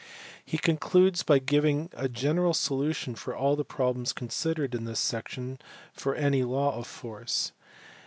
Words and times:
He 0.43 0.57
concludes 0.57 1.21
by 1.21 1.37
giving 1.37 1.91
a 1.93 2.09
general 2.09 2.55
solution 2.55 3.13
for 3.13 3.35
all 3.35 3.55
the 3.55 3.63
problems 3.63 4.13
considered 4.13 4.73
in 4.73 4.85
this 4.85 4.99
section 4.99 5.59
for 5.93 6.15
any 6.15 6.41
law 6.43 6.75
of 6.75 6.87
force. 6.87 7.51